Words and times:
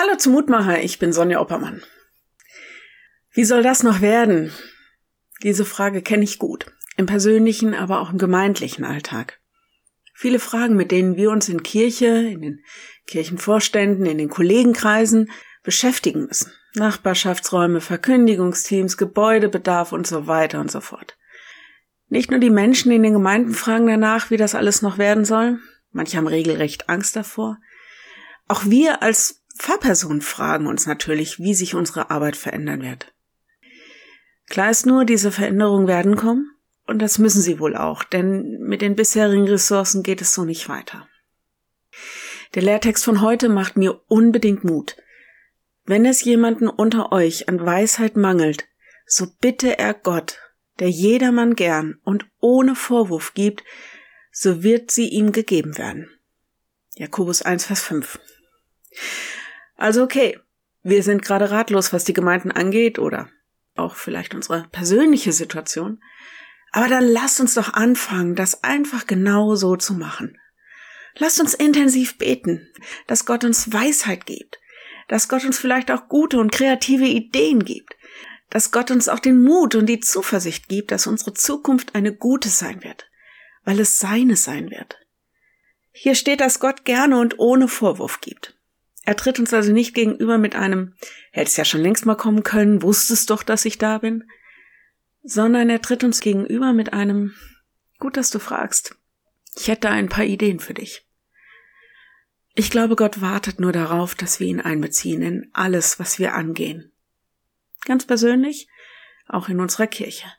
Hallo 0.00 0.14
zum 0.16 0.34
Mutmacher, 0.34 0.80
ich 0.80 1.00
bin 1.00 1.12
Sonja 1.12 1.40
Oppermann. 1.40 1.82
Wie 3.32 3.42
soll 3.42 3.64
das 3.64 3.82
noch 3.82 4.00
werden? 4.00 4.52
Diese 5.42 5.64
Frage 5.64 6.02
kenne 6.02 6.22
ich 6.22 6.38
gut, 6.38 6.66
im 6.96 7.06
persönlichen, 7.06 7.74
aber 7.74 8.00
auch 8.00 8.12
im 8.12 8.18
gemeindlichen 8.18 8.84
Alltag. 8.84 9.40
Viele 10.14 10.38
Fragen, 10.38 10.76
mit 10.76 10.92
denen 10.92 11.16
wir 11.16 11.32
uns 11.32 11.48
in 11.48 11.64
Kirche, 11.64 12.06
in 12.06 12.42
den 12.42 12.64
Kirchenvorständen, 13.08 14.06
in 14.06 14.18
den 14.18 14.28
Kollegenkreisen 14.28 15.32
beschäftigen 15.64 16.26
müssen. 16.26 16.52
Nachbarschaftsräume, 16.76 17.80
Verkündigungsteams, 17.80 18.98
Gebäudebedarf 18.98 19.90
und 19.90 20.06
so 20.06 20.28
weiter 20.28 20.60
und 20.60 20.70
so 20.70 20.80
fort. 20.80 21.18
Nicht 22.08 22.30
nur 22.30 22.38
die 22.38 22.50
Menschen 22.50 22.92
in 22.92 23.02
den 23.02 23.14
Gemeinden 23.14 23.52
fragen 23.52 23.88
danach, 23.88 24.30
wie 24.30 24.36
das 24.36 24.54
alles 24.54 24.80
noch 24.80 24.96
werden 24.98 25.24
soll. 25.24 25.58
Manche 25.90 26.18
haben 26.18 26.28
regelrecht 26.28 26.88
Angst 26.88 27.16
davor. 27.16 27.58
Auch 28.46 28.64
wir 28.64 29.02
als 29.02 29.42
Pfarrpersonen 29.58 30.22
fragen 30.22 30.66
uns 30.66 30.86
natürlich, 30.86 31.38
wie 31.38 31.54
sich 31.54 31.74
unsere 31.74 32.10
Arbeit 32.10 32.36
verändern 32.36 32.82
wird. 32.82 33.12
Klar 34.48 34.70
ist 34.70 34.86
nur, 34.86 35.04
diese 35.04 35.30
Veränderungen 35.30 35.88
werden 35.88 36.16
kommen, 36.16 36.50
und 36.86 37.00
das 37.00 37.18
müssen 37.18 37.42
sie 37.42 37.58
wohl 37.58 37.76
auch, 37.76 38.02
denn 38.02 38.60
mit 38.60 38.80
den 38.80 38.96
bisherigen 38.96 39.46
Ressourcen 39.46 40.02
geht 40.02 40.22
es 40.22 40.32
so 40.32 40.44
nicht 40.44 40.68
weiter. 40.68 41.06
Der 42.54 42.62
Lehrtext 42.62 43.04
von 43.04 43.20
heute 43.20 43.50
macht 43.50 43.76
mir 43.76 44.00
unbedingt 44.06 44.64
Mut. 44.64 44.96
Wenn 45.84 46.06
es 46.06 46.24
jemanden 46.24 46.68
unter 46.68 47.12
euch 47.12 47.48
an 47.48 47.64
Weisheit 47.64 48.16
mangelt, 48.16 48.66
so 49.06 49.26
bitte 49.40 49.78
er 49.78 49.92
Gott, 49.92 50.38
der 50.78 50.88
jedermann 50.88 51.56
gern 51.56 51.98
und 52.04 52.26
ohne 52.40 52.74
Vorwurf 52.74 53.34
gibt, 53.34 53.64
so 54.30 54.62
wird 54.62 54.90
sie 54.90 55.08
ihm 55.08 55.32
gegeben 55.32 55.76
werden. 55.76 56.08
Jakobus 56.94 57.42
1, 57.42 57.66
Vers 57.66 57.82
5. 57.82 58.18
Also 59.78 60.02
okay, 60.02 60.38
wir 60.82 61.02
sind 61.02 61.22
gerade 61.22 61.50
ratlos, 61.50 61.92
was 61.92 62.04
die 62.04 62.12
Gemeinden 62.12 62.50
angeht 62.50 62.98
oder 62.98 63.30
auch 63.76 63.94
vielleicht 63.94 64.34
unsere 64.34 64.68
persönliche 64.70 65.32
Situation. 65.32 66.02
Aber 66.72 66.88
dann 66.88 67.04
lasst 67.04 67.40
uns 67.40 67.54
doch 67.54 67.72
anfangen, 67.72 68.34
das 68.34 68.62
einfach 68.62 69.06
genau 69.06 69.54
so 69.54 69.76
zu 69.76 69.94
machen. 69.94 70.38
Lasst 71.16 71.40
uns 71.40 71.54
intensiv 71.54 72.18
beten, 72.18 72.68
dass 73.06 73.24
Gott 73.24 73.44
uns 73.44 73.72
Weisheit 73.72 74.26
gibt, 74.26 74.58
dass 75.08 75.28
Gott 75.28 75.44
uns 75.44 75.58
vielleicht 75.58 75.90
auch 75.90 76.08
gute 76.08 76.38
und 76.38 76.52
kreative 76.52 77.06
Ideen 77.06 77.64
gibt, 77.64 77.96
dass 78.50 78.72
Gott 78.72 78.90
uns 78.90 79.08
auch 79.08 79.20
den 79.20 79.42
Mut 79.42 79.74
und 79.74 79.86
die 79.86 80.00
Zuversicht 80.00 80.68
gibt, 80.68 80.90
dass 80.90 81.06
unsere 81.06 81.34
Zukunft 81.34 81.94
eine 81.94 82.14
gute 82.14 82.48
sein 82.48 82.82
wird, 82.82 83.08
weil 83.64 83.80
es 83.80 83.98
seine 83.98 84.36
sein 84.36 84.70
wird. 84.70 84.98
Hier 85.92 86.14
steht, 86.14 86.40
dass 86.40 86.60
Gott 86.60 86.84
gerne 86.84 87.18
und 87.18 87.38
ohne 87.38 87.68
Vorwurf 87.68 88.20
gibt. 88.20 88.57
Er 89.08 89.16
tritt 89.16 89.38
uns 89.38 89.54
also 89.54 89.72
nicht 89.72 89.94
gegenüber 89.94 90.36
mit 90.36 90.54
einem, 90.54 90.92
hättest 91.32 91.56
ja 91.56 91.64
schon 91.64 91.80
längst 91.80 92.04
mal 92.04 92.14
kommen 92.14 92.42
können, 92.42 92.82
wusstest 92.82 93.30
doch, 93.30 93.42
dass 93.42 93.64
ich 93.64 93.78
da 93.78 93.96
bin, 93.96 94.30
sondern 95.22 95.70
er 95.70 95.80
tritt 95.80 96.04
uns 96.04 96.20
gegenüber 96.20 96.74
mit 96.74 96.92
einem, 96.92 97.34
gut, 97.98 98.18
dass 98.18 98.28
du 98.28 98.38
fragst. 98.38 98.96
Ich 99.56 99.68
hätte 99.68 99.88
ein 99.88 100.10
paar 100.10 100.26
Ideen 100.26 100.60
für 100.60 100.74
dich. 100.74 101.08
Ich 102.54 102.70
glaube, 102.70 102.96
Gott 102.96 103.22
wartet 103.22 103.60
nur 103.60 103.72
darauf, 103.72 104.14
dass 104.14 104.40
wir 104.40 104.46
ihn 104.46 104.60
einbeziehen 104.60 105.22
in 105.22 105.48
alles, 105.54 105.98
was 105.98 106.18
wir 106.18 106.34
angehen. 106.34 106.92
Ganz 107.86 108.06
persönlich, 108.06 108.68
auch 109.26 109.48
in 109.48 109.58
unserer 109.58 109.86
Kirche. 109.86 110.30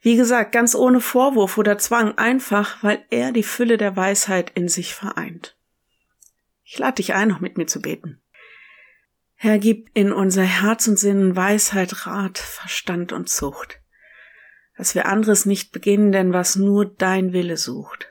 Wie 0.00 0.16
gesagt, 0.16 0.52
ganz 0.52 0.74
ohne 0.74 1.02
Vorwurf 1.02 1.58
oder 1.58 1.76
Zwang, 1.76 2.16
einfach, 2.16 2.82
weil 2.82 3.04
er 3.10 3.30
die 3.30 3.42
Fülle 3.42 3.76
der 3.76 3.94
Weisheit 3.94 4.52
in 4.54 4.68
sich 4.68 4.94
vereint. 4.94 5.53
Ich 6.64 6.78
lade 6.78 6.96
dich 6.96 7.14
ein, 7.14 7.28
noch 7.28 7.40
mit 7.40 7.58
mir 7.58 7.66
zu 7.66 7.80
beten. 7.80 8.20
Herr, 9.34 9.58
gib 9.58 9.90
in 9.94 10.12
unser 10.12 10.44
Herz 10.44 10.88
und 10.88 10.98
Sinn 10.98 11.36
Weisheit, 11.36 12.06
Rat, 12.06 12.38
Verstand 12.38 13.12
und 13.12 13.28
Zucht, 13.28 13.80
dass 14.76 14.94
wir 14.94 15.06
anderes 15.06 15.44
nicht 15.44 15.72
beginnen, 15.72 16.12
denn 16.12 16.32
was 16.32 16.56
nur 16.56 16.86
dein 16.86 17.32
Wille 17.32 17.56
sucht. 17.56 18.08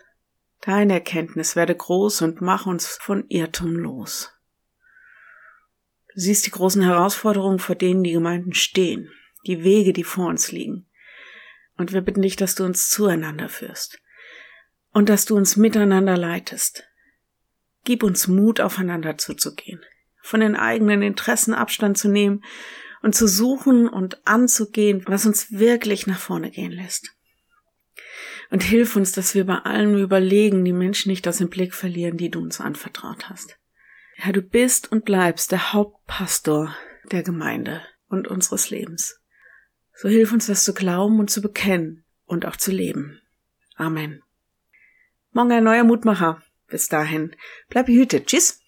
Deine 0.61 0.93
Erkenntnis 0.93 1.55
werde 1.55 1.75
groß 1.75 2.21
und 2.21 2.41
mach 2.41 2.65
uns 2.65 2.97
von 3.01 3.25
Irrtum 3.29 3.75
los. 3.75 4.31
Du 6.13 6.19
siehst 6.19 6.45
die 6.45 6.51
großen 6.51 6.83
Herausforderungen, 6.83 7.59
vor 7.59 7.75
denen 7.75 8.03
die 8.03 8.11
Gemeinden 8.11 8.53
stehen, 8.53 9.11
die 9.47 9.63
Wege, 9.63 9.91
die 9.93 10.03
vor 10.03 10.27
uns 10.27 10.51
liegen. 10.51 10.85
Und 11.75 11.91
wir 11.91 12.01
bitten 12.01 12.21
dich, 12.21 12.35
dass 12.35 12.53
du 12.53 12.63
uns 12.63 12.89
zueinander 12.89 13.49
führst 13.49 13.99
und 14.91 15.09
dass 15.09 15.25
du 15.25 15.35
uns 15.35 15.57
miteinander 15.57 16.15
leitest. 16.15 16.87
Gib 17.83 18.03
uns 18.03 18.27
Mut, 18.27 18.61
aufeinander 18.61 19.17
zuzugehen, 19.17 19.81
von 20.21 20.39
den 20.39 20.55
eigenen 20.55 21.01
Interessen 21.01 21.53
Abstand 21.53 21.97
zu 21.97 22.09
nehmen 22.09 22.43
und 23.01 23.13
zu 23.13 23.27
suchen 23.27 23.89
und 23.89 24.25
anzugehen, 24.25 25.03
was 25.05 25.25
uns 25.25 25.51
wirklich 25.51 26.07
nach 26.07 26.19
vorne 26.19 26.49
gehen 26.49 26.71
lässt. 26.71 27.15
Und 28.49 28.63
hilf 28.63 28.95
uns, 28.95 29.11
dass 29.11 29.35
wir 29.35 29.45
bei 29.45 29.57
allem 29.57 29.97
Überlegen 29.97 30.63
die 30.63 30.73
Menschen 30.73 31.09
nicht 31.09 31.27
aus 31.27 31.37
dem 31.37 31.49
Blick 31.49 31.73
verlieren, 31.73 32.17
die 32.17 32.29
du 32.29 32.39
uns 32.39 32.61
anvertraut 32.61 33.29
hast. 33.29 33.57
Herr, 34.15 34.31
du 34.33 34.41
bist 34.41 34.91
und 34.91 35.05
bleibst 35.05 35.51
der 35.51 35.73
Hauptpastor 35.73 36.75
der 37.11 37.23
Gemeinde 37.23 37.81
und 38.07 38.27
unseres 38.27 38.69
Lebens. 38.69 39.19
So 39.95 40.07
hilf 40.07 40.31
uns, 40.31 40.47
das 40.47 40.63
zu 40.63 40.73
glauben 40.73 41.19
und 41.19 41.29
zu 41.29 41.41
bekennen 41.41 42.05
und 42.25 42.45
auch 42.45 42.55
zu 42.55 42.71
leben. 42.71 43.21
Amen. 43.75 44.21
Morgen 45.31 45.51
ein 45.51 45.63
neuer 45.63 45.83
Mutmacher. 45.83 46.41
Bis 46.67 46.87
dahin, 46.87 47.35
bleib 47.69 47.85
behütet. 47.87 48.27
Tschüss. 48.27 48.62